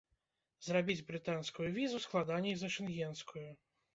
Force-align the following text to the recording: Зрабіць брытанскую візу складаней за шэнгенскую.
Зрабіць 0.67 1.03
брытанскую 1.09 1.69
візу 1.77 2.01
складаней 2.05 2.55
за 2.61 2.73
шэнгенскую. 2.77 3.47